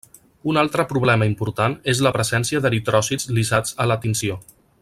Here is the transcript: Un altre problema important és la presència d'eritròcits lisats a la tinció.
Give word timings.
Un 0.51 0.57
altre 0.61 0.85
problema 0.93 1.27
important 1.33 1.77
és 1.95 2.01
la 2.07 2.13
presència 2.17 2.65
d'eritròcits 2.65 3.33
lisats 3.41 3.81
a 3.87 3.91
la 3.93 4.03
tinció. 4.07 4.45